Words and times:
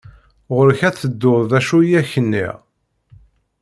Ɣur-k 0.55 0.79
ad 0.87 0.95
tettuḍ 0.97 1.41
d 1.51 1.51
acu 1.59 1.77
i 1.81 1.89
ak-nniɣ. 2.01 2.55